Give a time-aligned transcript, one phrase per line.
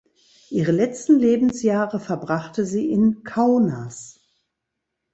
[0.49, 4.19] Ihre letzten Lebensjahre verbrachte sie in Kaunas.